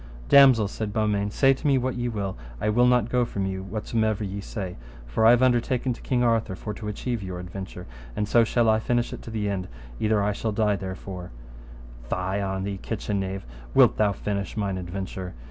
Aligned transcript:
Damosel, 0.29 0.67
said 0.67 0.91
Beaumains, 0.91 1.35
say 1.35 1.53
to 1.53 1.67
me 1.67 1.77
what 1.77 1.93
ye 1.93 2.07
will, 2.09 2.35
I 2.59 2.69
will 2.69 2.87
not 2.87 3.07
go 3.07 3.23
from 3.23 3.45
you 3.45 3.61
whatsomever 3.61 4.23
ye 4.23 4.41
say, 4.41 4.77
for 5.05 5.27
I 5.27 5.29
have 5.29 5.43
undertaken 5.43 5.93
to 5.93 6.01
King 6.01 6.23
Arthur 6.23 6.55
for 6.55 6.73
to 6.73 6.87
achieve 6.87 7.21
your 7.21 7.37
adventure, 7.39 7.85
and 8.15 8.27
so 8.27 8.43
shall 8.43 8.67
I 8.67 8.79
finish 8.79 9.13
it 9.13 9.21
to 9.21 9.29
the 9.29 9.47
end, 9.47 9.67
either 9.99 10.23
I 10.23 10.31
shall 10.33 10.53
die 10.53 10.75
therefore. 10.75 11.29
Fie 12.09 12.41
on 12.41 12.63
thee, 12.63 12.77
kitchen 12.81 13.19
knave, 13.19 13.45
wilt 13.75 13.97
thou 13.97 14.11
finish 14.11 14.57
mine 14.57 14.79
adventure? 14.79 15.35